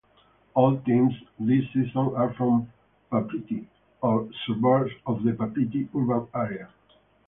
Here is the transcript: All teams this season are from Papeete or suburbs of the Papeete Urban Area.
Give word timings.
All 0.55 0.79
teams 0.79 1.13
this 1.39 1.63
season 1.73 2.15
are 2.15 2.33
from 2.33 2.73
Papeete 3.11 3.67
or 4.01 4.27
suburbs 4.47 4.91
of 5.05 5.21
the 5.21 5.33
Papeete 5.33 5.89
Urban 5.93 6.27
Area. 6.33 6.69